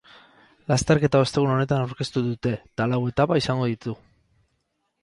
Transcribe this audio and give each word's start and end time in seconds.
Lasterketa 0.71 1.21
ostegun 1.25 1.53
honetan 1.57 1.83
aurkeztu 1.83 2.25
dutee 2.31 2.55
ta 2.81 2.89
lau 2.95 3.03
etapa 3.13 3.41
izango 3.45 3.71
ditu. 3.75 3.97